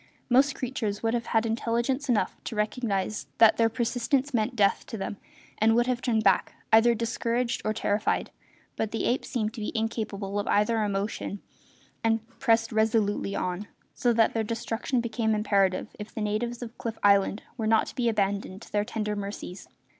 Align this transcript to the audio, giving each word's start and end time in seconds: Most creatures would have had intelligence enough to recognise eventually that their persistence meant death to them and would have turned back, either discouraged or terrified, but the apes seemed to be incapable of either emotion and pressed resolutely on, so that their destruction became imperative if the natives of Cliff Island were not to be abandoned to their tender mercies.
Most 0.31 0.55
creatures 0.55 1.03
would 1.03 1.13
have 1.13 1.27
had 1.27 1.45
intelligence 1.45 2.09
enough 2.09 2.35
to 2.45 2.55
recognise 2.55 3.25
eventually 3.35 3.35
that 3.37 3.57
their 3.57 3.69
persistence 3.69 4.33
meant 4.33 4.55
death 4.55 4.83
to 4.87 4.97
them 4.97 5.17
and 5.59 5.75
would 5.75 5.85
have 5.85 6.01
turned 6.01 6.23
back, 6.23 6.55
either 6.73 6.95
discouraged 6.95 7.61
or 7.63 7.71
terrified, 7.71 8.31
but 8.75 8.89
the 8.89 9.03
apes 9.05 9.29
seemed 9.29 9.53
to 9.53 9.61
be 9.61 9.71
incapable 9.75 10.39
of 10.39 10.47
either 10.47 10.83
emotion 10.83 11.39
and 12.03 12.27
pressed 12.39 12.71
resolutely 12.71 13.35
on, 13.35 13.67
so 13.93 14.11
that 14.11 14.33
their 14.33 14.43
destruction 14.43 15.01
became 15.01 15.35
imperative 15.35 15.95
if 15.99 16.11
the 16.11 16.19
natives 16.21 16.63
of 16.63 16.75
Cliff 16.79 16.97
Island 17.03 17.43
were 17.55 17.67
not 17.67 17.85
to 17.85 17.95
be 17.95 18.09
abandoned 18.09 18.63
to 18.63 18.71
their 18.71 18.83
tender 18.83 19.15
mercies. 19.15 19.67